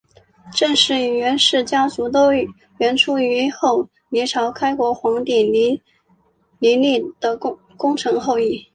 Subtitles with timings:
[0.51, 2.29] 郑氏与阮氏家族都
[2.79, 5.79] 源出于后黎朝开国皇帝黎
[6.75, 8.67] 利的功臣后裔。